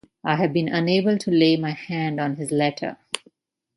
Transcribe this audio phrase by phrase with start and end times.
[0.23, 2.97] I have been unable to lay my hand on his letter.